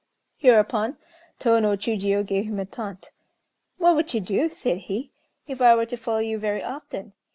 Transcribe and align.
Hereupon 0.37 0.97
Tô 1.39 1.61
no 1.61 1.77
Chiûjiô 1.77 2.25
gave 2.25 2.45
him 2.45 2.59
a 2.59 2.65
taunt: 2.65 3.11
"What 3.77 3.95
would 3.95 4.15
you 4.15 4.19
do," 4.19 4.49
said 4.49 4.77
he, 4.79 5.11
"if 5.45 5.61
I 5.61 5.75
were 5.75 5.85
to 5.85 5.95
follow 5.95 6.17
you 6.17 6.39
very 6.39 6.63
often? 6.63 7.13